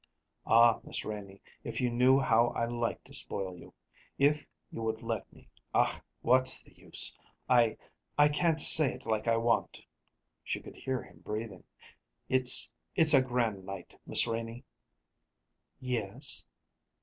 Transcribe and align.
"Ah, 0.47 0.79
Miss 0.83 1.05
Renie, 1.05 1.43
if 1.63 1.79
you 1.79 1.91
knew 1.91 2.17
how 2.17 2.47
I 2.55 2.65
like 2.65 3.03
to 3.03 3.13
spoil 3.13 3.55
you, 3.55 3.71
if 4.17 4.47
you 4.71 4.81
would 4.81 5.03
let 5.03 5.31
me 5.31 5.47
Ach, 5.75 6.01
what's 6.23 6.63
the 6.63 6.75
use? 6.75 7.19
I 7.47 7.77
I 8.17 8.27
can't 8.27 8.59
say 8.59 8.95
it 8.95 9.05
like 9.05 9.27
I 9.27 9.37
want." 9.37 9.79
She 10.43 10.59
could 10.59 10.73
hear 10.75 11.03
him 11.03 11.19
breathing. 11.23 11.65
"It 12.29 12.49
it's 12.95 13.13
a 13.13 13.21
grand 13.21 13.63
night, 13.63 13.95
Miss 14.07 14.25
Renie." 14.25 14.63
"Yes." 15.79 16.45